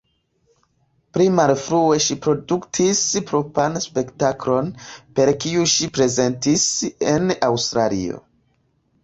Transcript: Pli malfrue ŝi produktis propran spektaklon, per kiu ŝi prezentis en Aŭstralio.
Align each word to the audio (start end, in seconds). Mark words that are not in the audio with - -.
Pli 1.17 1.25
malfrue 1.39 1.99
ŝi 2.05 2.17
produktis 2.25 3.01
propran 3.33 3.77
spektaklon, 3.85 4.73
per 5.21 5.33
kiu 5.45 5.67
ŝi 5.75 5.91
prezentis 5.99 6.67
en 7.15 7.37
Aŭstralio. 7.53 8.21